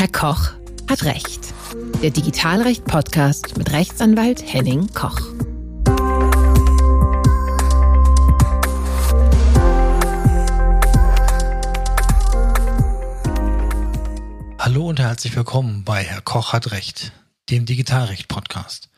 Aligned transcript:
Herr 0.00 0.08
Koch 0.08 0.52
hat 0.88 1.02
Recht. 1.02 1.52
Der 2.02 2.08
Digitalrecht-Podcast 2.08 3.58
mit 3.58 3.70
Rechtsanwalt 3.70 4.42
Henning 4.50 4.90
Koch. 4.94 5.20
Hallo 14.58 14.88
und 14.88 15.00
herzlich 15.00 15.36
willkommen 15.36 15.84
bei 15.84 16.02
Herr 16.02 16.22
Koch 16.22 16.54
hat 16.54 16.70
Recht, 16.72 17.12
dem 17.50 17.66
Digitalrecht-Podcast. 17.66 18.88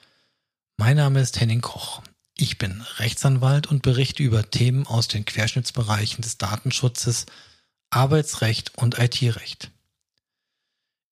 Mein 0.76 0.98
Name 0.98 1.18
ist 1.20 1.40
Henning 1.40 1.62
Koch. 1.62 2.02
Ich 2.38 2.58
bin 2.58 2.80
Rechtsanwalt 2.98 3.66
und 3.66 3.82
berichte 3.82 4.22
über 4.22 4.48
Themen 4.48 4.86
aus 4.86 5.08
den 5.08 5.24
Querschnittsbereichen 5.24 6.22
des 6.22 6.38
Datenschutzes, 6.38 7.26
Arbeitsrecht 7.90 8.78
und 8.78 9.00
IT-Recht. 9.00 9.71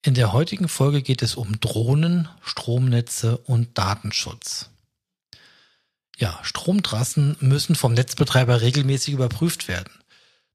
In 0.02 0.14
der 0.14 0.32
heutigen 0.32 0.68
Folge 0.68 1.02
geht 1.02 1.20
es 1.20 1.34
um 1.34 1.60
Drohnen, 1.60 2.28
Stromnetze 2.42 3.36
und 3.36 3.76
Datenschutz. 3.76 4.70
Ja, 6.16 6.38
Stromtrassen 6.42 7.36
müssen 7.40 7.74
vom 7.74 7.92
Netzbetreiber 7.92 8.62
regelmäßig 8.62 9.12
überprüft 9.12 9.68
werden. 9.68 9.92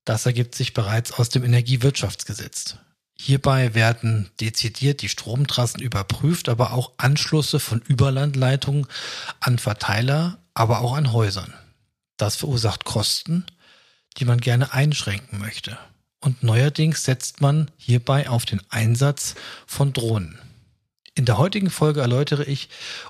Das 0.04 0.26
ergibt 0.26 0.56
sich 0.56 0.74
bereits 0.74 1.12
aus 1.12 1.30
dem 1.30 1.44
Energiewirtschaftsgesetz. 1.44 2.78
Hierbei 3.18 3.74
werden 3.76 4.32
dezidiert 4.40 5.02
die 5.02 5.10
Stromtrassen 5.10 5.82
überprüft, 5.82 6.50
aber 6.50 6.74
auch 6.74 6.94
Anschlüsse 6.98 7.60
von 7.60 7.82
Überlandleitungen 7.82 8.88
an 9.40 9.60
Verteiler, 9.60 10.40
aber 10.54 10.82
auch 10.82 10.96
an 10.96 11.14
Häusern. 11.14 11.54
Das 12.18 12.36
verursacht 12.36 12.84
Kosten, 12.84 13.46
die 14.18 14.26
man 14.26 14.42
gerne 14.42 14.74
einschränken 14.74 15.40
möchte. 15.40 15.78
Und 16.20 16.44
neuerdings 16.44 17.04
setzt 17.04 17.42
man 17.42 17.70
hierbei 17.78 18.30
auf 18.30 18.46
den 18.46 18.62
Einsatz 18.70 19.36
von 19.68 19.94
Drohnen. 19.94 20.40
In 21.18 21.24
der 21.24 21.38
heutigen 21.38 21.70
Folge 21.70 22.02
erläutere 22.02 22.44
ich, 22.44 22.68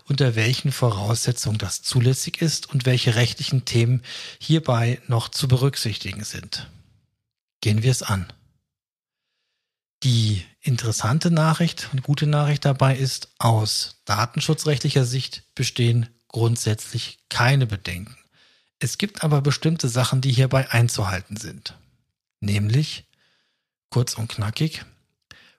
unter 0.08 0.36
welchen 0.36 0.72
Voraussetzungen 0.72 1.58
das 1.58 1.82
zulässig 1.82 2.40
ist 2.40 2.70
und 2.70 2.86
welche 2.86 3.16
rechtlichen 3.16 3.66
Themen 3.66 4.04
hierbei 4.40 5.02
noch 5.08 5.30
zu 5.30 5.48
berücksichtigen 5.48 6.24
sind. 6.24 6.70
Gehen 7.62 7.82
wir 7.82 7.90
es 7.90 8.04
an. 8.04 8.32
Die 10.04 10.46
interessante 10.62 11.32
Nachricht 11.32 11.90
und 11.92 12.04
gute 12.04 12.28
Nachricht 12.28 12.64
dabei 12.64 12.96
ist, 12.96 13.30
aus 13.40 14.02
datenschutzrechtlicher 14.06 15.04
Sicht 15.04 15.44
bestehen 15.56 16.08
grundsätzlich 16.28 17.18
keine 17.30 17.66
Bedenken. 17.66 18.16
Es 18.78 19.00
gibt 19.00 19.24
aber 19.24 19.42
bestimmte 19.42 19.90
Sachen, 19.90 20.22
die 20.22 20.32
hierbei 20.32 20.70
einzuhalten 20.70 21.38
sind. 21.38 21.76
Nämlich, 22.46 23.06
kurz 23.90 24.14
und 24.14 24.28
knackig, 24.28 24.86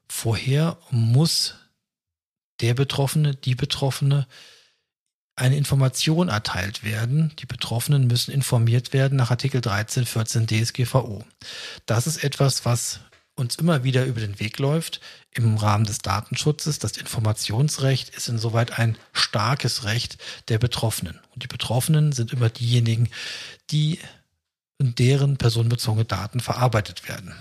vorher 0.09 0.79
muss 0.91 1.57
der 2.61 2.75
Betroffene, 2.75 3.35
die 3.35 3.57
Betroffene 3.57 4.29
eine 5.35 5.57
Information 5.57 6.29
erteilt 6.29 6.85
werden. 6.85 7.33
Die 7.41 7.47
Betroffenen 7.47 8.07
müssen 8.07 8.31
informiert 8.31 8.93
werden 8.93 9.19
nach 9.19 9.33
Artikel 9.33 9.61
13, 9.61 10.07
14 10.07 10.47
DSGVO. 10.47 11.25
Das 11.87 12.07
ist 12.07 12.23
etwas, 12.23 12.65
was 12.65 13.01
uns 13.35 13.57
immer 13.57 13.83
wieder 13.83 14.07
über 14.07 14.21
den 14.21 14.39
Weg 14.39 14.59
läuft 14.61 15.01
im 15.33 15.57
Rahmen 15.57 15.85
des 15.85 15.99
Datenschutzes. 15.99 16.79
Das 16.79 16.97
Informationsrecht 16.97 18.11
ist 18.11 18.29
insoweit 18.29 18.79
ein 18.79 18.97
starkes 19.13 19.83
Recht 19.85 20.19
der 20.49 20.59
Betroffenen. 20.59 21.19
Und 21.35 21.43
die 21.43 21.49
Betroffenen 21.49 22.13
sind 22.13 22.33
immer 22.33 22.49
diejenigen, 22.49 23.11
die 23.71 23.99
in 24.79 24.95
deren 24.95 25.37
personenbezogene 25.37 26.05
Daten 26.05 26.41
verarbeitet 26.41 27.09
werden. 27.09 27.35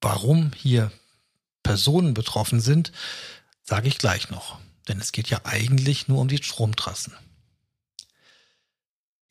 Warum 0.00 0.52
hier 0.56 0.90
Personen 1.62 2.14
betroffen 2.14 2.60
sind, 2.60 2.92
sage 3.62 3.88
ich 3.88 3.98
gleich 3.98 4.30
noch. 4.30 4.58
Denn 4.88 4.98
es 4.98 5.12
geht 5.12 5.28
ja 5.28 5.40
eigentlich 5.44 6.08
nur 6.08 6.20
um 6.20 6.28
die 6.28 6.42
Stromtrassen. 6.42 7.14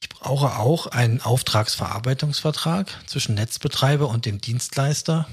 Ich 0.02 0.10
brauche 0.10 0.58
auch 0.58 0.88
einen 0.88 1.22
Auftragsverarbeitungsvertrag 1.22 2.90
zwischen 3.08 3.36
Netzbetreiber 3.36 4.08
und 4.08 4.26
dem 4.26 4.40
Dienstleister 4.40 5.28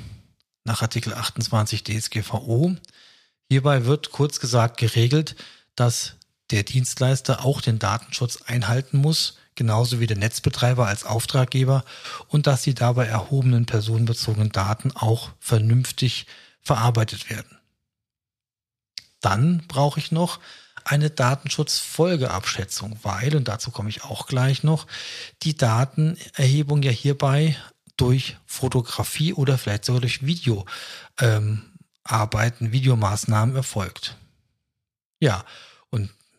nach 0.65 0.83
Artikel 0.83 1.15
28 1.15 1.85
DSGVO. 1.85 2.77
Hierbei 3.49 3.85
wird 3.85 4.11
kurz 4.11 4.41
gesagt 4.41 4.79
geregelt, 4.79 5.37
dass 5.77 6.17
der 6.51 6.65
Dienstleister 6.65 7.45
auch 7.45 7.61
den 7.61 7.79
Datenschutz 7.79 8.43
einhalten 8.43 8.99
muss, 8.99 9.39
genauso 9.57 9.99
wie 9.99 10.07
der 10.07 10.17
Netzbetreiber 10.17 10.87
als 10.87 11.05
Auftraggeber 11.05 11.85
und 12.29 12.47
dass 12.47 12.63
die 12.63 12.75
dabei 12.75 13.07
erhobenen 13.07 13.67
personenbezogenen 13.67 14.53
Daten 14.53 14.93
auch 14.93 15.31
vernünftig 15.41 16.27
verarbeitet 16.63 17.29
werden. 17.31 17.59
Dann 19.21 19.65
brauche 19.67 19.99
ich 19.99 20.13
noch 20.13 20.39
eine 20.85 21.11
Datenschutzfolgeabschätzung, 21.11 22.99
weil, 23.03 23.35
und 23.35 23.49
dazu 23.49 23.73
komme 23.73 23.89
ich 23.89 24.05
auch 24.05 24.29
gleich 24.29 24.63
noch, 24.63 24.87
die 25.43 25.57
Datenerhebung 25.57 26.83
ja 26.83 26.93
hierbei 26.93 27.57
durch 27.97 28.37
Fotografie 28.47 29.33
oder 29.33 29.59
vielleicht 29.59 29.85
sogar 29.85 30.03
durch 30.03 30.25
Videoarbeiten, 30.27 31.67
ähm, 32.67 32.73
Videomaßnahmen 32.73 33.57
erfolgt. 33.57 34.17
Ja, 35.19 35.45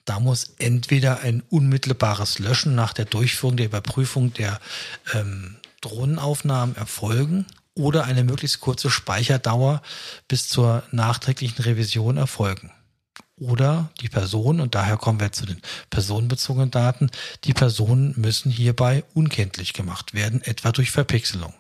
da 0.08 0.20
muss 0.20 0.56
entweder 0.58 1.20
ein 1.20 1.44
unmittelbares 1.50 2.40
Löschen 2.40 2.76
nach 2.76 2.94
der 2.94 3.06
Durchführung 3.06 3.58
der 3.58 3.68
Überprüfung 3.68 4.34
der 4.34 4.60
ähm, 5.14 5.58
Drohnenaufnahmen 5.82 6.76
erfolgen 6.76 7.46
oder 7.76 8.06
eine 8.06 8.24
möglichst 8.24 8.62
kurze 8.62 8.90
Speicherdauer 8.90 9.82
bis 10.28 10.48
zur 10.48 10.84
nachträglichen 10.92 11.62
Revision 11.62 12.18
erfolgen 12.18 12.72
oder 13.40 13.92
die 14.02 14.10
Person, 14.10 14.60
und 14.62 14.76
daher 14.76 14.98
kommen 14.98 15.20
wir 15.20 15.32
zu 15.32 15.46
den 15.46 15.62
personenbezogenen 15.90 16.72
Daten, 16.72 17.12
die 17.44 17.54
Personen 17.54 18.14
müssen 18.18 18.52
hierbei 18.52 19.04
unkenntlich 19.14 19.74
gemacht 19.74 20.14
werden, 20.14 20.42
etwa 20.42 20.72
durch 20.72 20.92
Verpixelung. 20.92 21.54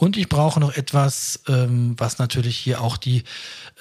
Und 0.00 0.16
ich 0.16 0.30
brauche 0.30 0.60
noch 0.60 0.74
etwas, 0.78 1.40
ähm, 1.46 1.94
was 1.98 2.16
natürlich 2.16 2.56
hier 2.56 2.80
auch 2.80 2.96
die, 2.96 3.22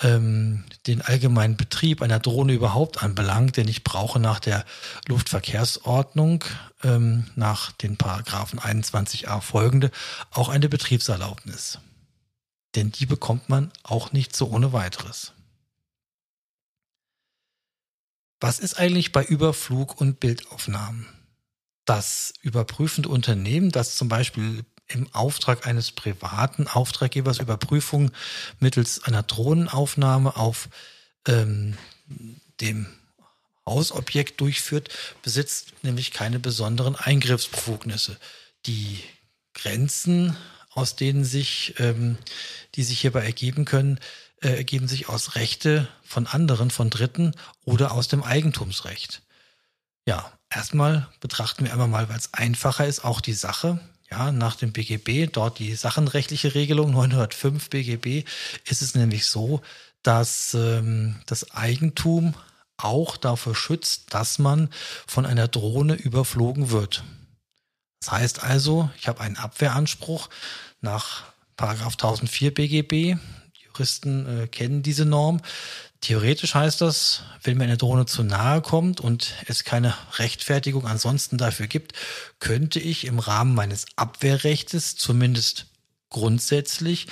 ähm, 0.02 0.66
den 0.86 1.02
allgemeinen 1.02 1.56
Betrieb 1.56 2.02
einer 2.02 2.20
Drohne 2.20 2.52
überhaupt 2.52 3.02
anbelangt, 3.02 3.56
denn 3.56 3.70
ich 3.70 3.86
brauche 3.86 4.20
nach 4.20 4.42
der 4.42 4.66
Luftverkehrsordnung, 5.08 6.44
ähm, 6.84 7.28
nach 7.38 7.72
den 7.72 7.96
Paragraphen 7.96 8.60
21a 8.60 9.40
folgende, 9.40 9.92
auch 10.32 10.50
eine 10.50 10.68
Betriebserlaubnis. 10.68 11.80
Denn 12.76 12.92
die 12.92 13.06
bekommt 13.06 13.48
man 13.48 13.72
auch 13.84 14.12
nicht 14.12 14.36
so 14.36 14.50
ohne 14.50 14.74
weiteres. 14.74 15.32
Was 18.42 18.60
ist 18.60 18.78
eigentlich 18.78 19.14
bei 19.14 19.24
Überflug 19.24 20.02
und 20.02 20.20
Bildaufnahmen? 20.20 21.06
Das 21.86 22.34
überprüfende 22.42 23.08
Unternehmen, 23.08 23.72
das 23.72 23.96
zum 23.96 24.10
Beispiel 24.10 24.66
im 24.90 25.08
Auftrag 25.14 25.66
eines 25.66 25.92
privaten 25.92 26.68
Auftraggebers 26.68 27.40
Überprüfung 27.40 28.12
mittels 28.60 29.04
einer 29.04 29.24
Drohnenaufnahme 29.24 30.36
auf 30.36 30.70
ähm, 31.28 31.78
dem 32.60 32.88
Hausobjekt 33.66 34.42
durchführt, 34.42 34.90
besitzt 35.22 35.74
nämlich 35.84 36.12
keine 36.12 36.40
besonderen 36.40 36.96
Eingriffsbefugnisse. 36.96 38.18
Die 38.66 39.04
Grenzen, 39.54 40.36
aus 40.72 40.96
denen 40.96 41.24
sich, 41.24 41.76
ähm, 41.78 42.18
die 42.76 42.84
sich 42.84 43.02
hierbei 43.02 43.24
ergeben 43.24 43.66
können, 43.66 44.00
äh, 44.42 44.50
ergeben 44.50 44.88
sich 44.88 45.08
aus 45.08 45.36
Rechte 45.36 45.88
von 46.04 46.26
anderen, 46.26 46.72
von 46.72 46.90
Dritten 46.90 47.36
oder 47.64 47.92
aus 47.92 48.08
dem 48.08 48.24
Eigentumsrecht. 48.24 49.22
Ja, 50.06 50.32
erstmal 50.50 51.08
betrachten 51.20 51.66
wir 51.66 51.72
einmal 51.72 51.88
mal, 51.88 52.10
weil 52.10 52.18
es 52.18 52.34
einfacher 52.34 52.88
ist, 52.88 53.04
auch 53.04 53.22
die 53.22 53.34
Sache. 53.34 53.80
Ja, 54.12 54.32
nach 54.32 54.56
dem 54.56 54.72
BGB, 54.72 55.32
dort 55.32 55.60
die 55.60 55.76
sachenrechtliche 55.76 56.56
Regelung 56.56 56.92
905 56.92 57.70
BGB, 57.70 58.28
ist 58.66 58.82
es 58.82 58.96
nämlich 58.96 59.28
so, 59.28 59.62
dass 60.02 60.56
ähm, 60.56 61.22
das 61.28 61.52
Eigentum 61.52 62.34
auch 62.78 63.18
dafür 63.18 63.54
schützt, 63.54 64.14
dass 64.14 64.40
man 64.40 64.70
von 65.06 65.26
einer 65.26 65.48
Drohne 65.48 65.94
überflogen 65.94 66.72
wird. 66.72 67.04
Das 68.02 68.12
heißt 68.12 68.44
also, 68.44 68.90
ich 68.98 69.08
habe 69.08 69.22
einen 69.22 69.36
Abwehranspruch 69.36 70.30
nach 70.82 71.24
Paragraph 71.58 71.94
1004 71.94 72.54
BGB. 72.54 73.20
Juristen 73.80 74.44
äh, 74.44 74.48
kennen 74.48 74.84
diese 74.84 75.06
Norm. 75.06 75.42
Theoretisch 76.02 76.54
heißt 76.54 76.82
das, 76.82 77.24
wenn 77.44 77.58
mir 77.58 77.64
eine 77.64 77.78
Drohne 77.78 78.06
zu 78.06 78.24
nahe 78.24 78.62
kommt 78.62 79.00
und 79.00 79.34
es 79.48 79.64
keine 79.64 79.94
Rechtfertigung 80.18 80.86
ansonsten 80.86 81.38
dafür 81.38 81.68
gibt, 81.68 81.94
könnte 82.40 82.80
ich 82.80 83.06
im 83.06 83.20
Rahmen 83.20 83.56
meines 83.56 83.86
Abwehrrechtes 83.96 84.96
zumindest 84.96 85.68
grundsätzlich 86.10 87.08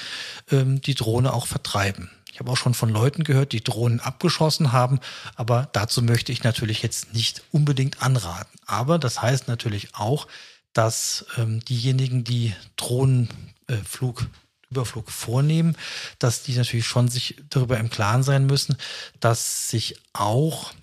ähm, 0.51 0.81
die 0.81 0.95
Drohne 0.95 1.33
auch 1.33 1.47
vertreiben. 1.47 2.09
Ich 2.31 2.39
habe 2.39 2.51
auch 2.51 2.57
schon 2.57 2.73
von 2.73 2.89
Leuten 2.89 3.23
gehört, 3.23 3.51
die 3.51 3.63
Drohnen 3.63 3.99
abgeschossen 3.99 4.71
haben, 4.71 4.99
aber 5.35 5.69
dazu 5.73 6.01
möchte 6.01 6.31
ich 6.31 6.43
natürlich 6.43 6.83
jetzt 6.83 7.13
nicht 7.13 7.43
unbedingt 7.51 8.01
anraten. 8.01 8.59
Aber 8.65 8.99
das 8.99 9.21
heißt 9.21 9.47
natürlich 9.47 9.95
auch, 9.95 10.27
dass 10.71 11.25
ähm, 11.37 11.61
diejenigen, 11.65 12.23
die 12.23 12.53
Drohnenflug 12.75 14.27
Überflug 14.69 15.11
vornehmen, 15.11 15.77
dass 16.19 16.43
die 16.43 16.55
natürlich 16.55 16.87
schon 16.87 17.07
sich 17.07 17.35
darüber 17.49 17.77
im 17.77 17.89
Klaren 17.89 18.23
sein 18.23 18.45
müssen, 18.45 18.77
dass 19.19 19.69
sich 19.69 19.95
auch 20.13 20.73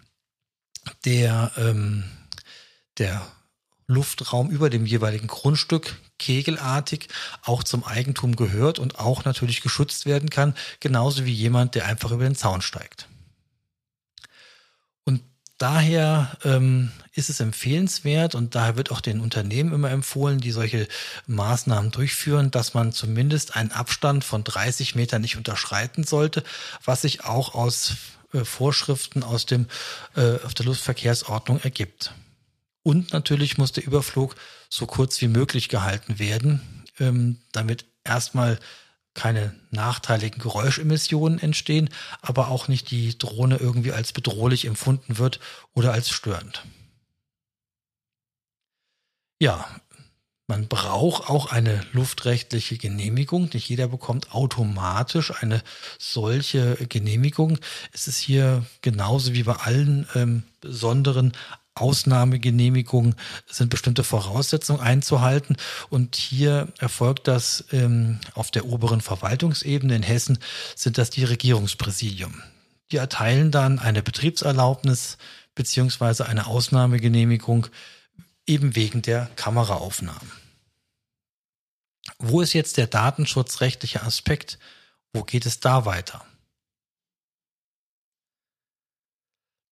der, 1.05 1.53
ähm, 1.57 2.05
der 2.99 3.27
Luftraum 3.87 4.51
über 4.51 4.71
dem 4.71 4.87
jeweiligen 4.87 5.27
Grundstück 5.27 6.01
kegelartig 6.19 7.09
auch 7.43 7.63
zum 7.63 7.85
Eigentum 7.85 8.37
gehört 8.37 8.79
und 8.79 8.99
auch 8.99 9.25
natürlich 9.25 9.61
geschützt 9.61 10.07
werden 10.07 10.31
kann, 10.31 10.55
genauso 10.81 11.27
wie 11.27 11.33
jemand, 11.33 11.75
der 11.75 11.87
einfach 11.87 12.11
über 12.11 12.25
den 12.25 12.35
Zaun 12.35 12.63
steigt. 12.63 13.09
Daher 15.65 16.37
ähm, 16.45 16.93
ist 17.15 17.31
es 17.31 17.41
empfehlenswert 17.41 18.35
und 18.35 18.55
daher 18.55 18.77
wird 18.77 18.91
auch 18.91 19.01
den 19.01 19.19
Unternehmen 19.19 19.73
immer 19.73 19.91
empfohlen, 19.91 20.39
die 20.39 20.51
solche 20.51 20.87
Maßnahmen 21.27 21.91
durchführen, 21.91 22.51
dass 22.51 22.75
man 22.75 22.93
zumindest 22.93 23.57
einen 23.57 23.73
Abstand 23.73 24.25
von 24.25 24.45
30 24.45 24.95
Metern 24.95 25.23
nicht 25.23 25.39
unterschreiten 25.39 26.05
sollte, 26.05 26.45
was 26.85 27.01
sich 27.01 27.25
auch 27.25 27.55
aus 27.55 27.95
äh, 28.35 28.45
Vorschriften 28.45 29.23
aus 29.23 29.47
dem 29.47 29.67
äh, 30.17 30.35
auf 30.45 30.53
der 30.53 30.67
Luftverkehrsordnung 30.67 31.59
ergibt. 31.63 32.13
Und 32.83 33.15
natürlich 33.15 33.57
muss 33.57 33.73
der 33.73 33.87
Überflug 33.87 34.37
so 34.69 34.85
kurz 34.85 35.19
wie 35.23 35.29
möglich 35.29 35.71
gehalten 35.71 36.19
werden, 36.19 36.61
ähm, 37.01 37.39
damit 37.53 37.87
erstmal 38.05 38.59
keine 39.15 39.55
nachteiligen 39.71 40.41
Geräuschemissionen 40.41 41.39
entstehen, 41.39 41.89
aber 42.21 42.49
auch 42.49 42.69
nicht 42.69 42.91
die 42.91 43.17
Drohne 43.17 43.57
irgendwie 43.57 43.93
als 43.93 44.13
bedrohlich 44.13 44.67
empfunden 44.67 45.19
wird 45.19 45.41
oder 45.73 45.93
als 45.93 46.11
störend. 46.11 46.65
Ja, 49.41 49.67
man 50.47 50.69
braucht 50.69 51.31
auch 51.31 51.53
eine 51.53 51.87
luftrechtliche 51.93 52.77
Genehmigung. 52.77 53.49
Nicht 53.55 53.69
jeder 53.69 53.89
bekommt 53.89 54.35
automatisch 54.35 55.33
eine 55.41 55.63
solche 55.99 56.77
Genehmigung. 56.89 57.59
Es 57.93 58.09
ist 58.09 58.19
hier 58.19 58.67
genauso 58.83 59.33
wie 59.33 59.45
bei 59.45 59.55
allen 59.55 60.07
ähm, 60.15 60.43
besonderen 60.61 61.33
Ausnahmegenehmigung 61.75 63.15
sind 63.47 63.71
bestimmte 63.71 64.05
Voraussetzungen 64.05 64.81
einzuhalten. 64.81 65.57
Und 65.91 66.17
hier 66.17 66.69
erfolgt 66.79 67.29
das 67.29 67.65
ähm, 67.73 68.21
auf 68.35 68.51
der 68.51 68.67
oberen 68.67 69.01
Verwaltungsebene 69.01 69.97
in 69.97 70.03
Hessen, 70.03 70.39
sind 70.77 70.99
das 70.99 71.11
die 71.11 71.25
Regierungspräsidium. 71.25 72.43
Die 72.93 72.97
erteilen 72.97 73.51
dann 73.51 73.79
eine 73.79 74.03
Betriebserlaubnis 74.03 75.19
beziehungsweise 75.55 76.27
eine 76.27 76.47
Ausnahmegenehmigung 76.47 77.69
eben 78.47 78.77
wegen 78.77 79.03
der 79.03 79.31
Kameraaufnahmen. 79.37 80.31
Wo 82.19 82.41
ist 82.41 82.53
jetzt 82.53 82.77
der 82.77 82.87
datenschutzrechtliche 82.87 84.03
Aspekt? 84.03 84.59
Wo 85.13 85.23
geht 85.23 85.47
es 85.47 85.61
da 85.61 85.87
weiter? 85.87 86.25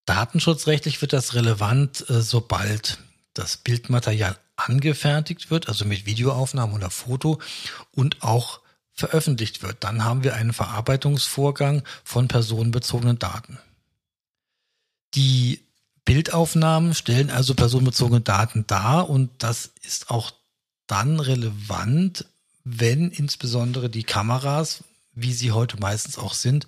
Datenschutzrechtlich 0.07 1.01
wird 1.01 1.13
das 1.13 1.35
relevant, 1.35 2.09
äh, 2.11 2.23
sobald 2.23 2.99
das 3.35 3.57
Bildmaterial 3.57 4.37
angefertigt 4.57 5.51
wird, 5.51 5.69
also 5.69 5.85
mit 5.85 6.07
Videoaufnahmen 6.07 6.75
oder 6.75 6.91
Foto 6.91 7.41
und 7.93 8.23
auch 8.23 8.61
veröffentlicht 8.93 9.63
wird. 9.63 9.83
Dann 9.85 10.05
haben 10.05 10.23
wir 10.23 10.35
einen 10.35 10.53
Verarbeitungsvorgang 10.53 11.83
von 12.05 12.29
personenbezogenen 12.29 13.19
Daten. 13.19 13.59
Die 15.15 15.61
Bildaufnahmen 16.05 16.95
stellen 16.95 17.31
also 17.31 17.55
personenbezogene 17.55 18.21
Daten 18.21 18.67
dar 18.67 19.09
und 19.09 19.31
das 19.39 19.71
ist 19.83 20.11
auch 20.11 20.33
dann 20.87 21.21
relevant, 21.21 22.27
wenn 22.65 23.11
insbesondere 23.11 23.89
die 23.89 24.05
Kameras, 24.05 24.85
wie 25.15 25.33
sie 25.33 25.53
heute 25.53 25.79
meistens 25.79 26.19
auch 26.19 26.35
sind, 26.35 26.67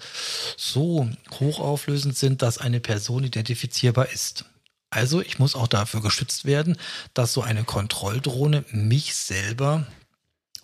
so 0.57 1.09
hochauflösend 1.39 2.17
sind, 2.17 2.43
dass 2.43 2.59
eine 2.59 2.81
Person 2.81 3.25
identifizierbar 3.25 4.11
ist. 4.11 4.45
Also 4.91 5.21
ich 5.21 5.39
muss 5.39 5.57
auch 5.57 5.67
dafür 5.67 6.03
geschützt 6.03 6.45
werden, 6.45 6.77
dass 7.15 7.33
so 7.33 7.43
eine 7.43 7.65
Kontrolldrohne 7.65 8.65
mich 8.71 9.15
selber 9.15 9.87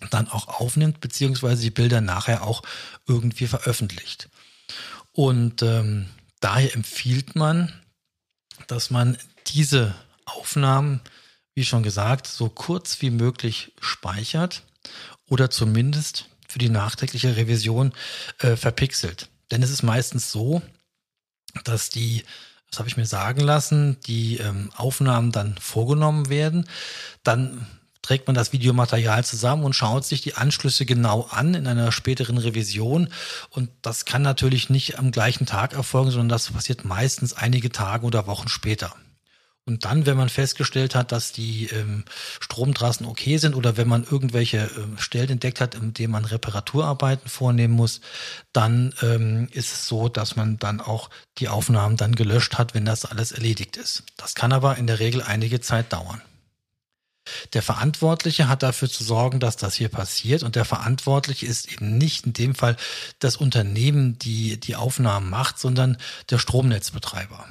dann 0.09 0.27
auch 0.29 0.47
aufnimmt, 0.47 1.01
beziehungsweise 1.01 1.61
die 1.61 1.69
Bilder 1.69 2.01
nachher 2.01 2.43
auch 2.43 2.63
irgendwie 3.07 3.47
veröffentlicht. 3.47 4.29
Und 5.11 5.61
ähm, 5.61 6.07
daher 6.39 6.73
empfiehlt 6.73 7.35
man, 7.35 7.73
dass 8.67 8.89
man 8.89 9.17
diese 9.47 9.93
Aufnahmen, 10.25 11.01
wie 11.53 11.65
schon 11.65 11.83
gesagt, 11.83 12.25
so 12.27 12.49
kurz 12.49 13.01
wie 13.01 13.09
möglich 13.09 13.73
speichert 13.81 14.63
oder 15.27 15.49
zumindest 15.49 16.30
für 16.51 16.59
die 16.59 16.69
nachträgliche 16.69 17.35
Revision 17.35 17.93
äh, 18.39 18.55
verpixelt. 18.55 19.29
Denn 19.51 19.63
es 19.63 19.69
ist 19.69 19.83
meistens 19.83 20.31
so, 20.31 20.61
dass 21.63 21.89
die, 21.89 22.23
das 22.69 22.79
habe 22.79 22.89
ich 22.89 22.97
mir 22.97 23.05
sagen 23.05 23.41
lassen, 23.41 23.97
die 24.07 24.37
ähm, 24.37 24.71
Aufnahmen 24.75 25.31
dann 25.31 25.57
vorgenommen 25.57 26.29
werden. 26.29 26.67
Dann 27.23 27.65
trägt 28.01 28.27
man 28.27 28.35
das 28.35 28.51
Videomaterial 28.51 29.23
zusammen 29.23 29.63
und 29.63 29.75
schaut 29.75 30.05
sich 30.05 30.21
die 30.21 30.35
Anschlüsse 30.35 30.85
genau 30.85 31.27
an 31.29 31.53
in 31.53 31.67
einer 31.67 31.91
späteren 31.91 32.37
Revision. 32.37 33.09
Und 33.49 33.69
das 33.81 34.05
kann 34.05 34.21
natürlich 34.21 34.69
nicht 34.69 34.97
am 34.97 35.11
gleichen 35.11 35.45
Tag 35.45 35.73
erfolgen, 35.73 36.11
sondern 36.11 36.29
das 36.29 36.49
passiert 36.49 36.83
meistens 36.85 37.33
einige 37.33 37.71
Tage 37.71 38.05
oder 38.05 38.27
Wochen 38.27 38.47
später. 38.47 38.95
Und 39.65 39.85
dann, 39.85 40.07
wenn 40.07 40.17
man 40.17 40.29
festgestellt 40.29 40.95
hat, 40.95 41.11
dass 41.11 41.33
die 41.33 41.67
ähm, 41.67 42.03
Stromtrassen 42.39 43.05
okay 43.05 43.37
sind 43.37 43.55
oder 43.55 43.77
wenn 43.77 43.87
man 43.87 44.03
irgendwelche 44.03 44.57
äh, 44.57 44.99
Stellen 44.99 45.29
entdeckt 45.29 45.61
hat, 45.61 45.75
in 45.75 45.93
denen 45.93 46.11
man 46.11 46.25
Reparaturarbeiten 46.25 47.29
vornehmen 47.29 47.75
muss, 47.75 48.01
dann 48.53 48.95
ähm, 49.03 49.49
ist 49.51 49.71
es 49.71 49.87
so, 49.87 50.09
dass 50.09 50.35
man 50.35 50.57
dann 50.57 50.81
auch 50.81 51.11
die 51.37 51.47
Aufnahmen 51.47 51.95
dann 51.95 52.15
gelöscht 52.15 52.57
hat, 52.57 52.73
wenn 52.73 52.85
das 52.85 53.05
alles 53.05 53.31
erledigt 53.31 53.77
ist. 53.77 54.03
Das 54.17 54.33
kann 54.33 54.51
aber 54.51 54.77
in 54.77 54.87
der 54.87 54.99
Regel 54.99 55.21
einige 55.21 55.61
Zeit 55.61 55.93
dauern. 55.93 56.21
Der 57.53 57.61
Verantwortliche 57.61 58.47
hat 58.47 58.63
dafür 58.63 58.89
zu 58.89 59.03
sorgen, 59.03 59.39
dass 59.39 59.55
das 59.55 59.75
hier 59.75 59.89
passiert. 59.89 60.41
Und 60.41 60.55
der 60.55 60.65
Verantwortliche 60.65 61.45
ist 61.45 61.71
eben 61.71 61.99
nicht 61.99 62.25
in 62.25 62.33
dem 62.33 62.55
Fall 62.55 62.77
das 63.19 63.37
Unternehmen, 63.37 64.17
die 64.17 64.59
die 64.59 64.75
Aufnahmen 64.75 65.29
macht, 65.29 65.59
sondern 65.59 65.97
der 66.31 66.39
Stromnetzbetreiber. 66.39 67.47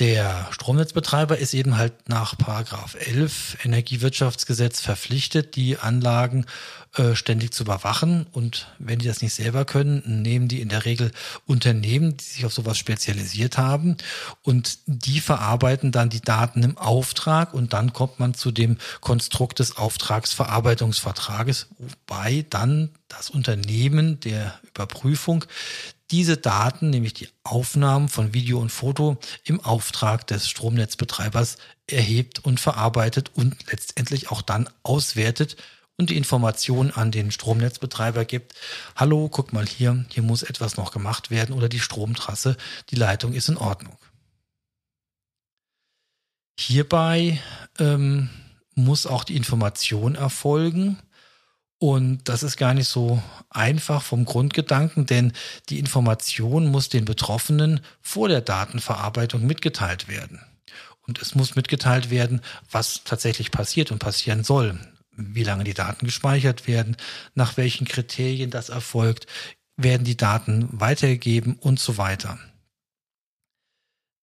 Der 0.00 0.48
Stromnetzbetreiber 0.50 1.36
ist 1.36 1.52
eben 1.52 1.76
halt 1.76 2.08
nach 2.08 2.36
Paragraph 2.38 2.96
11 2.98 3.58
Energiewirtschaftsgesetz 3.66 4.80
verpflichtet, 4.80 5.56
die 5.56 5.76
Anlagen 5.76 6.46
äh, 6.94 7.14
ständig 7.14 7.52
zu 7.52 7.64
überwachen. 7.64 8.26
Und 8.32 8.72
wenn 8.78 8.98
die 8.98 9.06
das 9.06 9.20
nicht 9.20 9.34
selber 9.34 9.66
können, 9.66 10.22
nehmen 10.22 10.48
die 10.48 10.62
in 10.62 10.70
der 10.70 10.86
Regel 10.86 11.12
Unternehmen, 11.44 12.16
die 12.16 12.24
sich 12.24 12.46
auf 12.46 12.54
sowas 12.54 12.78
spezialisiert 12.78 13.58
haben. 13.58 13.98
Und 14.40 14.78
die 14.86 15.20
verarbeiten 15.20 15.92
dann 15.92 16.08
die 16.08 16.22
Daten 16.22 16.62
im 16.62 16.78
Auftrag. 16.78 17.52
Und 17.52 17.74
dann 17.74 17.92
kommt 17.92 18.18
man 18.18 18.32
zu 18.32 18.52
dem 18.52 18.78
Konstrukt 19.02 19.58
des 19.58 19.76
Auftragsverarbeitungsvertrages, 19.76 21.68
wobei 21.76 22.46
dann 22.48 22.88
das 23.08 23.28
Unternehmen 23.28 24.18
der 24.20 24.58
Überprüfung 24.66 25.44
diese 26.10 26.36
Daten, 26.36 26.90
nämlich 26.90 27.14
die 27.14 27.28
Aufnahmen 27.44 28.08
von 28.08 28.34
Video 28.34 28.58
und 28.58 28.70
Foto, 28.70 29.18
im 29.44 29.60
Auftrag 29.60 30.26
des 30.26 30.48
Stromnetzbetreibers 30.48 31.58
erhebt 31.86 32.40
und 32.40 32.60
verarbeitet 32.60 33.30
und 33.34 33.70
letztendlich 33.70 34.30
auch 34.30 34.42
dann 34.42 34.68
auswertet 34.82 35.56
und 35.96 36.10
die 36.10 36.16
Information 36.16 36.90
an 36.90 37.12
den 37.12 37.30
Stromnetzbetreiber 37.30 38.24
gibt. 38.24 38.54
Hallo, 38.96 39.28
guck 39.28 39.52
mal 39.52 39.66
hier, 39.66 40.04
hier 40.08 40.22
muss 40.22 40.42
etwas 40.42 40.76
noch 40.76 40.92
gemacht 40.92 41.30
werden 41.30 41.54
oder 41.54 41.68
die 41.68 41.80
Stromtrasse, 41.80 42.56
die 42.90 42.96
Leitung 42.96 43.34
ist 43.34 43.48
in 43.48 43.56
Ordnung. 43.56 43.96
Hierbei 46.58 47.40
ähm, 47.78 48.30
muss 48.74 49.06
auch 49.06 49.24
die 49.24 49.36
Information 49.36 50.14
erfolgen, 50.14 50.98
und 51.80 52.28
das 52.28 52.42
ist 52.42 52.58
gar 52.58 52.74
nicht 52.74 52.88
so 52.88 53.22
einfach 53.48 54.02
vom 54.02 54.26
Grundgedanken, 54.26 55.06
denn 55.06 55.32
die 55.70 55.78
Information 55.78 56.66
muss 56.66 56.90
den 56.90 57.06
Betroffenen 57.06 57.80
vor 58.02 58.28
der 58.28 58.42
Datenverarbeitung 58.42 59.46
mitgeteilt 59.46 60.06
werden. 60.06 60.40
Und 61.06 61.22
es 61.22 61.34
muss 61.34 61.56
mitgeteilt 61.56 62.10
werden, 62.10 62.42
was 62.70 63.02
tatsächlich 63.04 63.50
passiert 63.50 63.90
und 63.90 63.98
passieren 63.98 64.44
soll. 64.44 64.78
Wie 65.16 65.42
lange 65.42 65.64
die 65.64 65.72
Daten 65.72 66.04
gespeichert 66.04 66.68
werden, 66.68 66.98
nach 67.34 67.56
welchen 67.56 67.86
Kriterien 67.86 68.50
das 68.50 68.68
erfolgt, 68.68 69.26
werden 69.78 70.04
die 70.04 70.18
Daten 70.18 70.68
weitergegeben 70.70 71.54
und 71.54 71.80
so 71.80 71.96
weiter. 71.96 72.38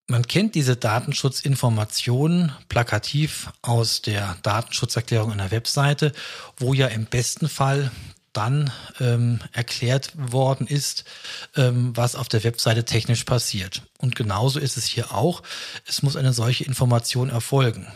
Man 0.09 0.25
kennt 0.25 0.55
diese 0.55 0.77
Datenschutzinformationen 0.77 2.53
plakativ 2.69 3.51
aus 3.61 4.01
der 4.01 4.37
Datenschutzerklärung 4.41 5.33
einer 5.33 5.51
Webseite, 5.51 6.13
wo 6.55 6.73
ja 6.73 6.87
im 6.87 7.05
besten 7.05 7.49
Fall 7.49 7.91
dann 8.31 8.71
ähm, 9.01 9.39
erklärt 9.51 10.13
worden 10.15 10.65
ist, 10.65 11.03
ähm, 11.55 11.91
was 11.97 12.15
auf 12.15 12.29
der 12.29 12.45
Webseite 12.45 12.85
technisch 12.85 13.25
passiert. 13.25 13.81
Und 13.97 14.15
genauso 14.15 14.59
ist 14.59 14.77
es 14.77 14.85
hier 14.85 15.11
auch. 15.11 15.43
Es 15.85 16.03
muss 16.03 16.15
eine 16.15 16.31
solche 16.31 16.63
Information 16.63 17.29
erfolgen. 17.29 17.87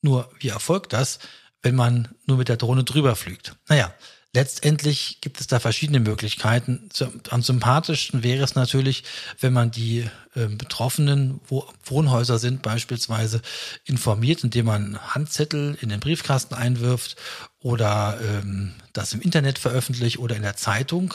Nur, 0.00 0.28
wie 0.40 0.48
erfolgt 0.48 0.92
das, 0.92 1.20
wenn 1.62 1.76
man 1.76 2.08
nur 2.26 2.38
mit 2.38 2.48
der 2.48 2.56
Drohne 2.56 2.82
drüber 2.82 3.14
fliegt? 3.14 3.54
Naja, 3.68 3.94
Letztendlich 4.34 5.18
gibt 5.20 5.40
es 5.40 5.46
da 5.46 5.60
verschiedene 5.60 6.00
Möglichkeiten. 6.00 6.88
Am 7.28 7.42
sympathischsten 7.42 8.22
wäre 8.22 8.42
es 8.42 8.54
natürlich, 8.54 9.04
wenn 9.40 9.52
man 9.52 9.70
die 9.70 10.08
äh, 10.34 10.46
Betroffenen, 10.46 11.42
wo 11.48 11.68
Wohnhäuser 11.84 12.38
sind, 12.38 12.62
beispielsweise 12.62 13.42
informiert, 13.84 14.42
indem 14.42 14.66
man 14.66 14.98
Handzettel 15.14 15.76
in 15.82 15.90
den 15.90 16.00
Briefkasten 16.00 16.54
einwirft 16.54 17.16
oder 17.60 18.18
ähm, 18.22 18.72
das 18.94 19.12
im 19.12 19.20
Internet 19.20 19.58
veröffentlicht 19.58 20.18
oder 20.18 20.34
in 20.34 20.42
der 20.42 20.56
Zeitung. 20.56 21.12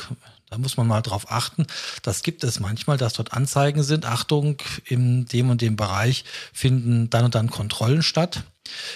Da 0.51 0.59
muss 0.59 0.77
man 0.77 0.85
mal 0.85 1.01
drauf 1.01 1.31
achten. 1.31 1.65
Das 2.03 2.21
gibt 2.21 2.43
es 2.43 2.59
manchmal, 2.59 2.97
dass 2.97 3.13
dort 3.13 3.33
Anzeigen 3.33 3.81
sind. 3.81 4.05
Achtung, 4.05 4.57
in 4.85 5.25
dem 5.25 5.49
und 5.49 5.61
dem 5.61 5.75
Bereich 5.75 6.23
finden 6.53 7.09
dann 7.09 7.25
und 7.25 7.33
dann 7.33 7.49
Kontrollen 7.49 8.03
statt 8.03 8.43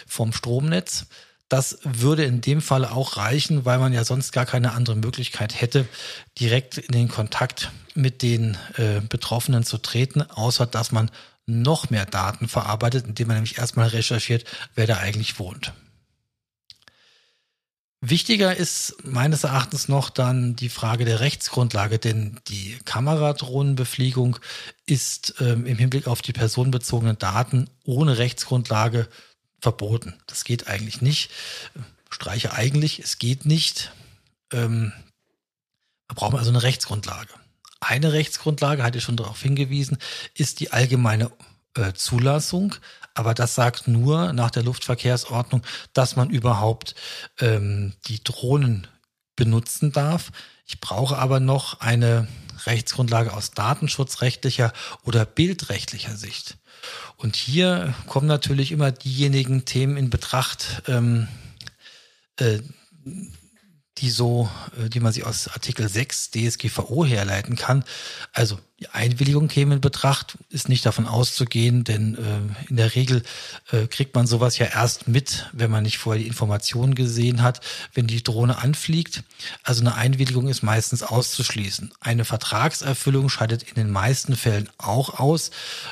vom 0.05 0.31
Stromnetz. 0.31 1.07
Das 1.51 1.79
würde 1.83 2.23
in 2.23 2.39
dem 2.39 2.61
Fall 2.61 2.85
auch 2.85 3.17
reichen, 3.17 3.65
weil 3.65 3.77
man 3.77 3.91
ja 3.91 4.05
sonst 4.05 4.31
gar 4.31 4.45
keine 4.45 4.71
andere 4.71 4.95
Möglichkeit 4.95 5.59
hätte, 5.59 5.85
direkt 6.39 6.77
in 6.77 6.93
den 6.93 7.09
Kontakt 7.09 7.73
mit 7.93 8.21
den 8.21 8.57
äh, 8.77 9.01
Betroffenen 9.01 9.65
zu 9.65 9.77
treten, 9.77 10.21
außer 10.21 10.65
dass 10.65 10.93
man 10.93 11.11
noch 11.45 11.89
mehr 11.89 12.05
Daten 12.05 12.47
verarbeitet, 12.47 13.05
indem 13.05 13.27
man 13.27 13.35
nämlich 13.35 13.57
erstmal 13.57 13.89
recherchiert, 13.89 14.45
wer 14.75 14.87
da 14.87 14.99
eigentlich 14.99 15.39
wohnt. 15.39 15.73
Wichtiger 17.99 18.55
ist 18.55 18.95
meines 19.03 19.43
Erachtens 19.43 19.89
noch 19.89 20.09
dann 20.09 20.55
die 20.55 20.69
Frage 20.69 21.03
der 21.03 21.19
Rechtsgrundlage, 21.19 21.99
denn 21.99 22.39
die 22.47 22.79
Kameradrohnenbefliegung 22.85 24.37
ist 24.85 25.35
ähm, 25.41 25.65
im 25.65 25.77
Hinblick 25.77 26.07
auf 26.07 26.21
die 26.21 26.33
personenbezogenen 26.33 27.17
Daten 27.19 27.69
ohne 27.83 28.17
Rechtsgrundlage 28.19 29.09
verboten. 29.61 30.13
Das 30.27 30.43
geht 30.43 30.67
eigentlich 30.67 31.01
nicht. 31.01 31.31
Streiche 32.09 32.53
eigentlich, 32.53 32.99
es 32.99 33.19
geht 33.19 33.45
nicht. 33.45 33.91
Ähm, 34.51 34.91
da 36.07 36.15
brauchen 36.15 36.33
wir 36.33 36.39
also 36.39 36.51
eine 36.51 36.63
Rechtsgrundlage. 36.63 37.29
Eine 37.79 38.13
Rechtsgrundlage, 38.13 38.83
hatte 38.83 38.97
ich 38.97 39.03
schon 39.03 39.17
darauf 39.17 39.41
hingewiesen, 39.41 39.97
ist 40.33 40.59
die 40.59 40.71
allgemeine 40.71 41.31
äh, 41.75 41.93
Zulassung. 41.93 42.75
Aber 43.13 43.33
das 43.33 43.55
sagt 43.55 43.87
nur 43.87 44.33
nach 44.33 44.51
der 44.51 44.63
Luftverkehrsordnung, 44.63 45.63
dass 45.93 46.15
man 46.15 46.29
überhaupt 46.29 46.95
ähm, 47.39 47.93
die 48.07 48.23
Drohnen 48.23 48.87
benutzen 49.35 49.91
darf. 49.91 50.31
Ich 50.71 50.79
brauche 50.79 51.17
aber 51.17 51.41
noch 51.41 51.81
eine 51.81 52.29
Rechtsgrundlage 52.65 53.33
aus 53.33 53.51
datenschutzrechtlicher 53.51 54.71
oder 55.03 55.25
bildrechtlicher 55.25 56.15
Sicht. 56.15 56.59
Und 57.17 57.35
hier 57.35 57.93
kommen 58.07 58.25
natürlich 58.25 58.71
immer 58.71 58.89
diejenigen 58.89 59.65
Themen 59.65 59.97
in 59.97 60.09
Betracht, 60.09 60.83
ähm, 60.87 61.27
äh, 62.37 62.59
die 63.97 64.09
so, 64.09 64.49
äh, 64.79 64.89
die 64.89 64.99
man 64.99 65.13
sich 65.13 65.25
aus 65.25 65.47
Artikel 65.47 65.87
6 65.87 66.31
DSGVO 66.31 67.05
herleiten 67.05 67.55
kann. 67.55 67.83
Also 68.33 68.59
die 68.79 68.89
Einwilligung 68.89 69.47
käme 69.47 69.75
in 69.75 69.81
Betracht, 69.81 70.39
ist 70.49 70.67
nicht 70.67 70.85
davon 70.85 71.05
auszugehen, 71.05 71.83
denn 71.83 72.15
äh, 72.15 72.69
in 72.69 72.77
der 72.77 72.95
Regel 72.95 73.21
äh, 73.71 73.85
kriegt 73.85 74.15
man 74.15 74.25
sowas 74.25 74.57
ja 74.57 74.65
erst 74.65 75.07
mit, 75.07 75.49
wenn 75.51 75.69
man 75.69 75.83
nicht 75.83 75.99
vorher 75.99 76.19
die 76.19 76.27
Informationen 76.27 76.95
gesehen 76.95 77.43
hat, 77.43 77.61
wenn 77.93 78.07
die 78.07 78.23
Drohne 78.23 78.57
anfliegt. 78.57 79.23
Also 79.61 79.81
eine 79.81 79.93
Einwilligung 79.93 80.47
ist 80.47 80.63
meistens 80.63 81.03
auszuschließen. 81.03 81.93
Eine 81.99 82.25
Vertragserfüllung 82.25 83.29
scheidet 83.29 83.61
in 83.63 83.75
den 83.75 83.91
meisten 83.91 84.35
Fällen 84.35 84.69
auch 84.79 85.19
aus, 85.19 85.51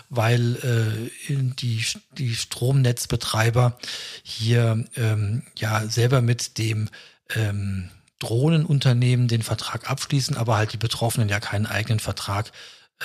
weil 0.09 1.11
äh, 1.29 1.33
die, 1.59 1.85
die 2.17 2.33
Stromnetzbetreiber 2.35 3.77
hier 4.23 4.85
ähm, 4.95 5.43
ja 5.55 5.87
selber 5.87 6.21
mit 6.21 6.57
dem 6.57 6.89
ähm, 7.35 7.89
Drohnenunternehmen 8.19 9.27
den 9.27 9.43
Vertrag 9.43 9.89
abschließen, 9.89 10.35
aber 10.35 10.57
halt 10.57 10.73
die 10.73 10.77
Betroffenen 10.77 11.29
ja 11.29 11.39
keinen 11.39 11.65
eigenen 11.65 11.99
Vertrag 11.99 12.51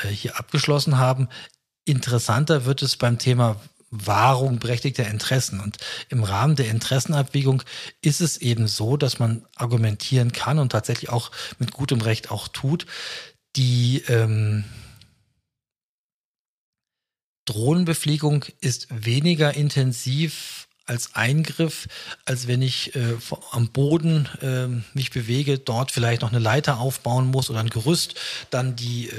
äh, 0.02 0.09
hier 0.09 0.38
abgeschlossen 0.38 0.99
haben. 0.99 1.28
Interessanter 1.85 2.64
wird 2.64 2.83
es 2.83 2.97
beim 2.97 3.19
Thema 3.19 3.61
Wahrung 3.90 4.59
berechtigter 4.59 5.07
Interessen. 5.07 5.61
Und 5.61 5.78
im 6.09 6.25
Rahmen 6.25 6.57
der 6.57 6.69
Interessenabwägung 6.69 7.62
ist 8.02 8.21
es 8.21 8.37
eben 8.38 8.66
so, 8.66 8.97
dass 8.97 9.19
man 9.19 9.47
argumentieren 9.54 10.33
kann 10.33 10.59
und 10.59 10.73
tatsächlich 10.73 11.11
auch 11.11 11.31
mit 11.59 11.73
gutem 11.73 12.00
Recht 12.00 12.31
auch 12.31 12.49
tut, 12.49 12.87
die 13.57 14.02
ähm, 14.09 14.64
Drohnenbefliegung 17.45 18.45
ist 18.61 18.88
weniger 18.90 19.54
intensiv 19.54 20.63
als 20.87 21.14
Eingriff, 21.14 21.87
als 22.25 22.47
wenn 22.47 22.62
ich 22.62 22.95
äh, 22.95 23.17
am 23.53 23.69
Boden 23.69 24.29
äh, 24.43 24.67
mich 24.97 25.11
bewege, 25.11 25.59
dort 25.59 25.91
vielleicht 25.91 26.23
noch 26.23 26.31
eine 26.31 26.41
Leiter 26.41 26.79
aufbauen 26.79 27.26
muss 27.26 27.50
oder 27.50 27.61
ein 27.61 27.71
Gerüst, 27.71 28.14
dann 28.50 28.76
die 28.76 29.09
äh, 29.09 29.12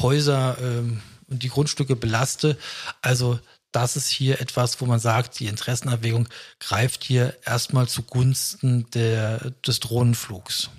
Häuser 0.00 0.56
ähm, 0.60 1.00
und 1.28 1.42
die 1.42 1.48
Grundstücke 1.48 1.96
belaste. 1.96 2.56
Also 3.02 3.38
das 3.72 3.96
ist 3.96 4.08
hier 4.08 4.40
etwas, 4.40 4.80
wo 4.80 4.86
man 4.86 4.98
sagt, 4.98 5.38
die 5.38 5.46
Interessenabwägung 5.46 6.28
greift 6.58 7.04
hier 7.04 7.36
erstmal 7.44 7.86
zugunsten 7.86 8.90
der, 8.90 9.52
des 9.66 9.80
Drohnenflugs. 9.80 10.70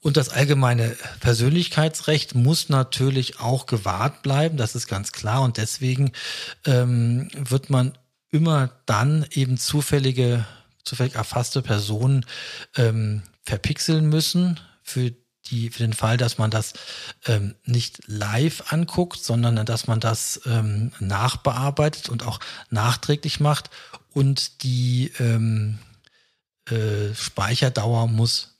Und 0.00 0.16
das 0.16 0.28
allgemeine 0.28 0.96
Persönlichkeitsrecht 1.20 2.34
muss 2.34 2.68
natürlich 2.68 3.40
auch 3.40 3.66
gewahrt 3.66 4.22
bleiben, 4.22 4.56
das 4.56 4.74
ist 4.74 4.86
ganz 4.86 5.12
klar. 5.12 5.42
Und 5.42 5.56
deswegen 5.56 6.12
ähm, 6.64 7.28
wird 7.34 7.70
man 7.70 7.92
immer 8.36 8.70
dann 8.86 9.26
eben 9.30 9.56
zufällige, 9.56 10.44
zufällig 10.84 11.14
erfasste 11.14 11.62
Personen 11.62 12.26
ähm, 12.76 13.22
verpixeln 13.42 14.08
müssen 14.08 14.60
für 14.82 15.12
die, 15.46 15.70
für 15.70 15.82
den 15.82 15.92
Fall, 15.92 16.16
dass 16.16 16.38
man 16.38 16.50
das 16.50 16.74
ähm, 17.26 17.54
nicht 17.64 18.02
live 18.06 18.72
anguckt, 18.72 19.22
sondern 19.22 19.64
dass 19.64 19.86
man 19.86 20.00
das 20.00 20.40
ähm, 20.46 20.92
nachbearbeitet 21.00 22.08
und 22.08 22.24
auch 22.26 22.40
nachträglich 22.70 23.40
macht. 23.40 23.70
Und 24.12 24.62
die 24.62 25.12
ähm, 25.18 25.78
äh, 26.68 27.14
Speicherdauer 27.14 28.08
muss 28.08 28.56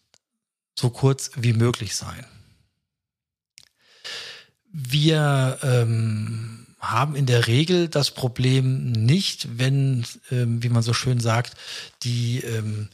so 0.79 0.91
kurz 0.91 1.31
wie 1.37 1.53
möglich 1.53 1.97
sein. 1.97 2.25
Wir 4.71 5.59
ähm, 5.63 6.66
haben 6.91 7.17
in 7.17 7.27
der 7.27 7.47
Regel 7.47 7.89
das 7.89 8.11
Problem 8.11 8.93
nicht, 8.93 9.59
wenn, 9.59 10.05
ähm, 10.31 10.63
wie 10.63 10.69
man 10.69 10.83
so 10.83 10.93
schön 10.93 11.21
sagt, 11.21 11.55
die 12.03 12.41
ähm, 12.41 12.89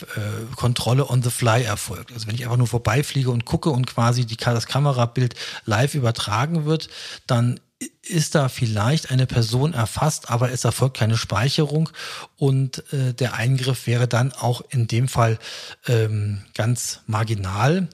äh, 0.00 0.54
Kontrolle 0.56 1.08
on 1.08 1.22
the 1.22 1.30
fly 1.30 1.62
erfolgt. 1.62 2.12
Also 2.12 2.26
wenn 2.26 2.34
ich 2.34 2.44
einfach 2.44 2.56
nur 2.56 2.66
vorbeifliege 2.66 3.30
und 3.30 3.44
gucke 3.44 3.70
und 3.70 3.86
quasi 3.86 4.24
die, 4.24 4.36
das 4.36 4.66
Kamerabild 4.66 5.34
live 5.66 5.94
übertragen 5.94 6.64
wird, 6.64 6.88
dann 7.26 7.60
ist 8.02 8.34
da 8.34 8.48
vielleicht 8.48 9.10
eine 9.10 9.26
Person 9.26 9.72
erfasst, 9.72 10.30
aber 10.30 10.50
es 10.50 10.64
erfolgt 10.64 10.96
keine 10.96 11.16
Speicherung 11.16 11.90
und 12.36 12.92
äh, 12.92 13.14
der 13.14 13.34
Eingriff 13.34 13.86
wäre 13.86 14.08
dann 14.08 14.32
auch 14.32 14.62
in 14.70 14.86
dem 14.86 15.08
Fall 15.08 15.38
ähm, 15.86 16.42
ganz 16.54 17.00
marginal. 17.06 17.88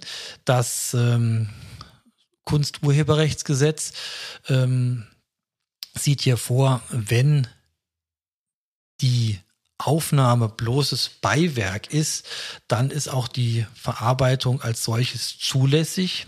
Das 0.44 0.94
ähm, 0.94 1.48
Kunsturheberrechtsgesetz 2.50 3.92
ähm, 4.48 5.06
sieht 5.94 6.22
hier 6.22 6.36
vor, 6.36 6.82
wenn 6.90 7.46
die 9.00 9.38
Aufnahme 9.78 10.48
bloßes 10.48 11.10
Beiwerk 11.20 11.94
ist, 11.94 12.26
dann 12.66 12.90
ist 12.90 13.06
auch 13.06 13.28
die 13.28 13.66
Verarbeitung 13.74 14.60
als 14.62 14.82
solches 14.82 15.38
zulässig. 15.38 16.26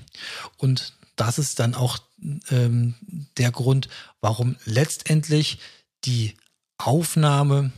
Und 0.59 0.95
das 1.17 1.41
ist 1.41 1.59
dann 1.59 1.75
auch 1.75 1.99
ähm, 2.51 2.95
der 3.37 3.51
Grund, 3.51 3.89
warum 4.21 4.55
letztendlich 4.65 5.59
die 6.05 6.37
Aufnahme 6.79 7.73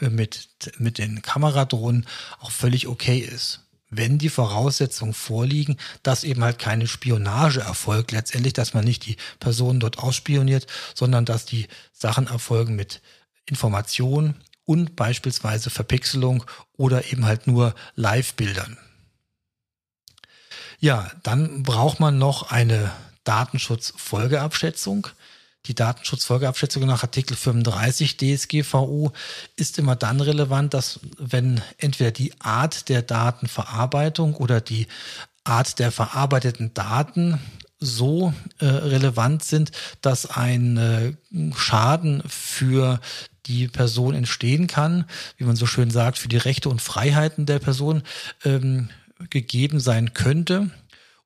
mit, 0.00 0.48
mit 0.78 0.98
den 0.98 1.22
Kameradrohnen 1.22 2.08
auch 2.40 2.50
völlig 2.50 2.88
okay 2.88 3.18
ist 3.18 3.60
wenn 3.92 4.18
die 4.18 4.30
Voraussetzungen 4.30 5.12
vorliegen, 5.12 5.76
dass 6.02 6.24
eben 6.24 6.42
halt 6.42 6.58
keine 6.58 6.88
Spionage 6.88 7.60
erfolgt, 7.60 8.10
letztendlich, 8.10 8.54
dass 8.54 8.72
man 8.74 8.84
nicht 8.84 9.06
die 9.06 9.16
Personen 9.38 9.80
dort 9.80 9.98
ausspioniert, 9.98 10.66
sondern 10.94 11.26
dass 11.26 11.44
die 11.44 11.68
Sachen 11.92 12.26
erfolgen 12.26 12.74
mit 12.74 13.02
Information 13.44 14.34
und 14.64 14.96
beispielsweise 14.96 15.68
Verpixelung 15.68 16.44
oder 16.72 17.12
eben 17.12 17.26
halt 17.26 17.46
nur 17.46 17.74
Live-Bildern. 17.94 18.78
Ja, 20.80 21.10
dann 21.22 21.62
braucht 21.62 22.00
man 22.00 22.18
noch 22.18 22.50
eine 22.50 22.90
Datenschutzfolgeabschätzung. 23.24 25.08
Die 25.66 25.74
Datenschutzfolgeabschätzung 25.74 26.84
nach 26.86 27.04
Artikel 27.04 27.36
35 27.36 28.16
DSGVO 28.16 29.12
ist 29.54 29.78
immer 29.78 29.94
dann 29.94 30.20
relevant, 30.20 30.74
dass 30.74 30.98
wenn 31.18 31.60
entweder 31.78 32.10
die 32.10 32.32
Art 32.40 32.88
der 32.88 33.02
Datenverarbeitung 33.02 34.34
oder 34.34 34.60
die 34.60 34.88
Art 35.44 35.78
der 35.78 35.92
verarbeiteten 35.92 36.74
Daten 36.74 37.38
so 37.78 38.32
äh, 38.58 38.66
relevant 38.66 39.44
sind, 39.44 39.72
dass 40.00 40.26
ein 40.26 40.76
äh, 40.76 41.12
Schaden 41.56 42.22
für 42.26 43.00
die 43.46 43.68
Person 43.68 44.14
entstehen 44.14 44.66
kann, 44.66 45.04
wie 45.36 45.44
man 45.44 45.56
so 45.56 45.66
schön 45.66 45.90
sagt, 45.90 46.18
für 46.18 46.28
die 46.28 46.36
Rechte 46.36 46.68
und 46.68 46.82
Freiheiten 46.82 47.46
der 47.46 47.58
Person 47.58 48.02
ähm, 48.44 48.88
gegeben 49.30 49.80
sein 49.80 50.14
könnte. 50.14 50.70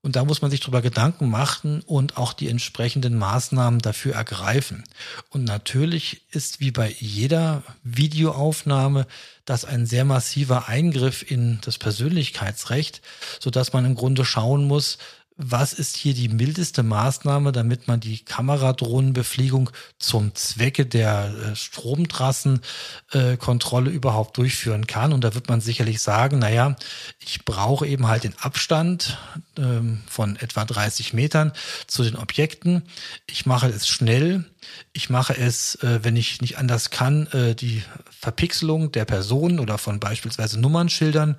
Und 0.03 0.15
da 0.15 0.25
muss 0.25 0.41
man 0.41 0.51
sich 0.51 0.61
darüber 0.61 0.83
Gedanken 0.83 1.29
machen 1.29 1.83
und 1.83 2.17
auch 2.17 2.33
die 2.33 2.49
entsprechenden 2.49 3.19
Maßnahmen 3.19 3.81
dafür 3.81 4.15
ergreifen. 4.15 4.85
Und 5.31 5.45
natürlich 5.45 6.23
ist 6.31 6.61
wie 6.61 6.71
bei 6.71 6.95
jeder 6.99 7.65
Videoaufnahme 7.83 9.07
das 9.45 9.65
ein 9.65 9.85
sehr 9.85 10.05
massiver 10.05 10.69
Eingriff 10.69 11.29
in 11.29 11.59
das 11.63 11.79
Persönlichkeitsrecht, 11.79 13.03
so 13.41 13.51
dass 13.51 13.73
man 13.73 13.85
im 13.85 13.97
Grunde 13.97 14.25
schauen 14.25 14.67
muss, 14.67 14.99
was 15.39 15.75
ist 15.75 15.97
hier 15.97 16.15
die 16.15 16.31
mildeste 16.31 16.83
Maßnahme, 16.83 17.53
damit 17.53 17.87
man 17.89 18.01
die 18.01 18.25
Kameradrohnenbefliegung 18.25 19.69
zum 19.99 20.35
Zwecke 20.35 20.87
der 20.87 21.35
äh, 21.35 21.55
Stromtrassenkontrolle 21.55 23.91
überhaupt 23.91 24.39
durchführen 24.39 24.87
kann. 24.87 25.13
Und 25.13 25.25
da 25.25 25.35
wird 25.35 25.49
man 25.49 25.61
sicherlich 25.61 26.01
sagen, 26.01 26.39
naja, 26.39 26.75
ich 27.19 27.45
brauche 27.45 27.87
eben 27.87 28.09
halt 28.09 28.25
den 28.25 28.33
Abstand 28.39 29.19
ähm, 29.59 30.01
von 30.09 30.37
etwa 30.37 30.65
30 30.65 31.13
Metern 31.13 31.53
zu 31.87 32.03
den 32.03 32.17
Objekten. 32.17 32.85
Ich 33.27 33.45
mache 33.45 33.69
es 33.69 33.87
schnell. 33.87 34.47
Ich 34.95 35.11
mache 35.11 35.37
es, 35.37 35.75
äh, 35.77 36.03
wenn 36.03 36.17
ich 36.17 36.41
nicht 36.41 36.57
anders 36.57 36.89
kann, 36.89 37.27
äh, 37.29 37.55
die 37.55 37.83
Verpixelung 38.11 38.91
der 38.91 39.05
Person 39.05 39.61
oder 39.61 39.77
von 39.77 40.01
beispielsweise 40.01 40.59
Nummernschildern 40.59 41.37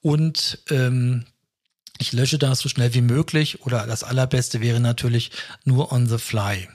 und 0.00 0.60
ähm, 0.70 1.24
ich 1.98 2.12
lösche 2.12 2.38
das 2.38 2.60
so 2.60 2.68
schnell 2.68 2.94
wie 2.94 3.00
möglich 3.00 3.62
oder 3.66 3.86
das 3.86 4.04
allerbeste 4.04 4.60
wäre 4.60 4.80
natürlich 4.80 5.30
nur 5.64 5.92
on 5.92 6.06
the 6.06 6.18
fly. 6.18 6.68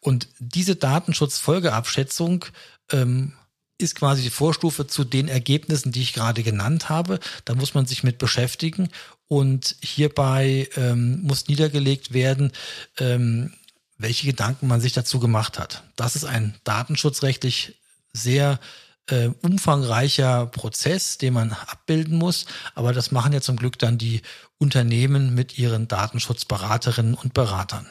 Und 0.00 0.28
diese 0.38 0.76
Datenschutzfolgeabschätzung 0.76 2.44
ähm, 2.92 3.32
ist 3.78 3.94
quasi 3.94 4.22
die 4.22 4.30
Vorstufe 4.30 4.86
zu 4.86 5.04
den 5.04 5.28
Ergebnissen, 5.28 5.92
die 5.92 6.02
ich 6.02 6.14
gerade 6.14 6.42
genannt 6.42 6.88
habe. 6.88 7.20
Da 7.44 7.54
muss 7.54 7.74
man 7.74 7.86
sich 7.86 8.04
mit 8.04 8.18
beschäftigen 8.18 8.88
und 9.28 9.76
hierbei 9.80 10.68
ähm, 10.76 11.22
muss 11.22 11.48
niedergelegt 11.48 12.12
werden, 12.12 12.52
ähm, 12.98 13.52
welche 13.98 14.26
Gedanken 14.26 14.68
man 14.68 14.80
sich 14.80 14.92
dazu 14.92 15.20
gemacht 15.20 15.58
hat. 15.58 15.82
Das 15.96 16.16
ist 16.16 16.24
ein 16.24 16.54
datenschutzrechtlich 16.64 17.76
sehr 18.12 18.60
äh, 19.08 19.28
umfangreicher 19.42 20.46
Prozess, 20.46 21.18
den 21.18 21.34
man 21.34 21.52
abbilden 21.52 22.18
muss. 22.18 22.46
Aber 22.74 22.92
das 22.92 23.10
machen 23.10 23.32
ja 23.32 23.40
zum 23.40 23.56
Glück 23.56 23.78
dann 23.78 23.98
die 23.98 24.22
Unternehmen 24.58 25.34
mit 25.34 25.58
ihren 25.58 25.88
Datenschutzberaterinnen 25.88 27.14
und 27.14 27.34
Beratern. 27.34 27.86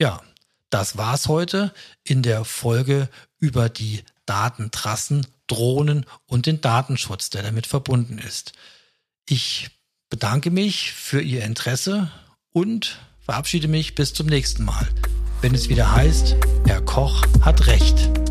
Ja, 0.00 0.22
das 0.70 0.96
war's 0.96 1.28
heute 1.28 1.72
in 2.02 2.22
der 2.22 2.44
Folge 2.44 3.08
über 3.38 3.68
die 3.68 4.02
Datentrassen, 4.26 5.26
Drohnen 5.46 6.06
und 6.26 6.46
den 6.46 6.60
Datenschutz, 6.60 7.30
der 7.30 7.42
damit 7.42 7.66
verbunden 7.66 8.18
ist. 8.18 8.52
Ich 9.28 9.70
bedanke 10.08 10.50
mich 10.50 10.92
für 10.92 11.20
Ihr 11.20 11.44
Interesse 11.44 12.10
und 12.50 12.98
verabschiede 13.20 13.68
mich 13.68 13.94
bis 13.94 14.14
zum 14.14 14.26
nächsten 14.26 14.64
Mal, 14.64 14.88
wenn 15.40 15.54
es 15.54 15.68
wieder 15.68 15.92
heißt, 15.92 16.36
Herr 16.66 16.82
Koch 16.82 17.22
hat 17.42 17.66
Recht. 17.66 18.23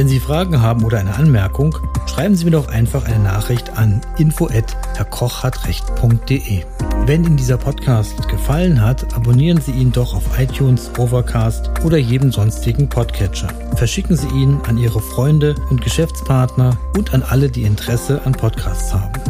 Wenn 0.00 0.08
Sie 0.08 0.18
Fragen 0.18 0.62
haben 0.62 0.82
oder 0.84 0.98
eine 0.98 1.14
Anmerkung, 1.16 1.76
schreiben 2.06 2.34
Sie 2.34 2.46
mir 2.46 2.52
doch 2.52 2.68
einfach 2.68 3.04
eine 3.04 3.18
Nachricht 3.18 3.76
an 3.76 4.00
info@herrkochhatrecht.de. 4.16 6.64
Wenn 7.04 7.22
Ihnen 7.22 7.36
dieser 7.36 7.58
Podcast 7.58 8.26
gefallen 8.26 8.82
hat, 8.82 9.14
abonnieren 9.14 9.60
Sie 9.60 9.72
ihn 9.72 9.92
doch 9.92 10.14
auf 10.14 10.24
iTunes, 10.38 10.90
Overcast 10.96 11.70
oder 11.84 11.98
jedem 11.98 12.32
sonstigen 12.32 12.88
Podcatcher. 12.88 13.48
Verschicken 13.76 14.16
Sie 14.16 14.28
ihn 14.28 14.58
an 14.66 14.78
Ihre 14.78 15.02
Freunde 15.02 15.54
und 15.68 15.82
Geschäftspartner 15.82 16.78
und 16.96 17.12
an 17.12 17.22
alle, 17.22 17.50
die 17.50 17.64
Interesse 17.64 18.22
an 18.24 18.32
Podcasts 18.32 18.94
haben. 18.94 19.20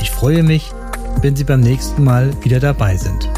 Ich 0.00 0.12
freue 0.12 0.44
mich, 0.44 0.70
wenn 1.20 1.34
Sie 1.34 1.42
beim 1.42 1.62
nächsten 1.62 2.04
Mal 2.04 2.30
wieder 2.44 2.60
dabei 2.60 2.96
sind. 2.96 3.28